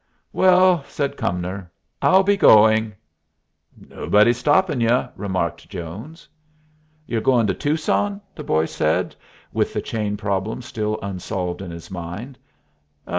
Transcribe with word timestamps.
"Well," 0.33 0.83
said 0.85 1.15
Cumnor, 1.15 1.71
"I'll 2.01 2.23
be 2.23 2.35
going." 2.35 2.93
"Nobody's 3.77 4.37
stopping 4.39 4.81
y'u," 4.81 5.09
remarked 5.15 5.69
Jones. 5.69 6.27
"You're 7.05 7.21
going 7.21 7.45
to 7.45 7.53
Tucson?" 7.53 8.19
the 8.33 8.43
boy 8.43 8.65
said, 8.65 9.15
with 9.53 9.73
the 9.73 9.81
chain 9.83 10.17
problem 10.17 10.63
still 10.63 10.97
unsolved 11.03 11.61
in 11.61 11.69
his 11.69 11.91
mind. 11.91 12.39